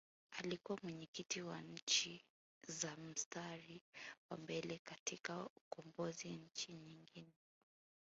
Alikuwa 0.39 0.79
mwenyekiti 0.83 1.41
wa 1.41 1.61
Nchi 1.61 2.25
za 2.67 2.97
Mstari 2.97 3.81
wa 4.29 4.37
Mbele 4.37 4.77
katika 4.83 5.45
ukombozi 5.55 6.29
Nchi 6.29 6.73
nyingine 6.73 7.33